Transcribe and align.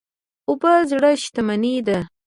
اوبه 0.49 0.73
زر 0.89 1.03
شتمني 1.23 1.75
ده. 1.87 1.99